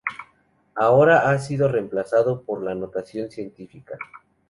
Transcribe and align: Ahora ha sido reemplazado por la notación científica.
Ahora 0.73 1.29
ha 1.29 1.37
sido 1.37 1.67
reemplazado 1.67 2.41
por 2.41 2.63
la 2.63 2.73
notación 2.73 3.29
científica. 3.29 3.99